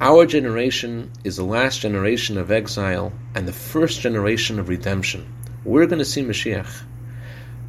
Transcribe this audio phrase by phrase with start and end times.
[0.00, 5.26] Our generation is the last generation of exile and the first generation of redemption.
[5.64, 6.84] We're going to see Mashiach.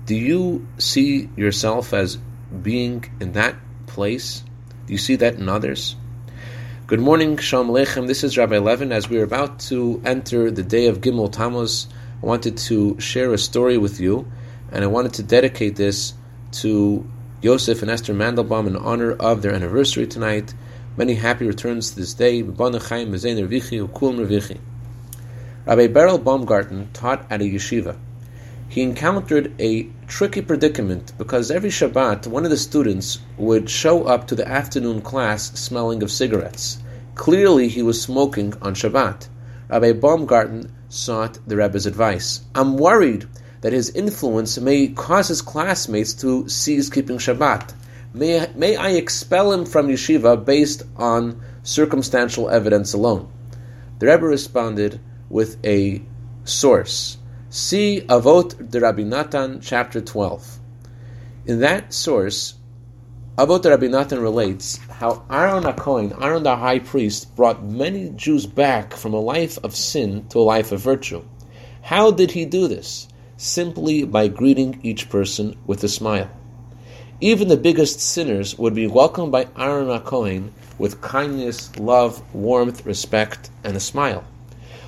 [0.05, 2.17] Do you see yourself as
[2.61, 3.55] being in that
[3.87, 4.43] place?
[4.85, 5.95] Do you see that in others?
[6.85, 8.05] Good morning, Shalom Aleichem.
[8.05, 8.91] This is Rabbi Levin.
[8.91, 11.87] As we are about to enter the day of Gimel Tammuz,
[12.21, 14.31] I wanted to share a story with you,
[14.71, 16.13] and I wanted to dedicate this
[16.61, 17.09] to
[17.41, 20.53] Yosef and Esther Mandelbaum in honor of their anniversary tonight.
[20.99, 22.41] Many happy returns to this day.
[22.41, 22.57] Rabbi
[25.87, 27.95] Beryl Baumgarten taught at a yeshiva.
[28.67, 34.27] He encountered a tricky predicament because every Shabbat one of the students would show up
[34.27, 36.79] to the afternoon class smelling of cigarettes.
[37.15, 39.29] Clearly he was smoking on Shabbat.
[39.69, 42.41] Rabbi Baumgarten sought the Rebbe's advice.
[42.53, 43.25] I'm worried
[43.61, 47.73] that his influence may cause his classmates to cease keeping Shabbat.
[48.13, 53.31] May, may I expel him from yeshiva based on circumstantial evidence alone?
[53.99, 56.01] The Rebbe responded with a
[56.43, 57.17] source.
[57.49, 60.59] See Avot de Rabbi Natan, chapter 12.
[61.45, 62.55] In that source,
[63.37, 68.45] Avot de Rabbi Natan relates how Aaron HaKohen, Aaron the high priest, brought many Jews
[68.45, 71.23] back from a life of sin to a life of virtue.
[71.81, 73.07] How did he do this?
[73.39, 76.29] simply by greeting each person with a smile.
[77.21, 83.49] Even the biggest sinners would be welcomed by Aaron HaKohen with kindness, love, warmth, respect,
[83.61, 84.23] and a smile.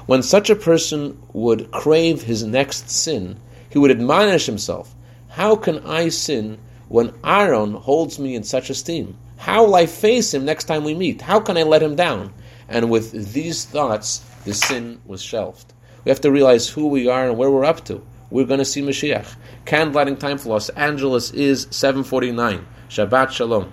[0.06, 3.38] When such a person would crave his next sin,
[3.70, 4.96] he would admonish himself,
[5.28, 6.58] How can I sin
[6.88, 9.18] when Aaron holds me in such esteem?
[9.36, 11.22] How will I face him next time we meet?
[11.22, 12.32] How can I let him down?
[12.70, 15.73] And with these thoughts, the sin was shelved.
[16.06, 18.02] We have to realize who we are and where we're up to
[18.32, 19.36] we're going to see Mashiach.
[19.66, 22.64] Candlelighting time for Los Angeles is 7:49.
[22.90, 23.70] Shabbat Shalom.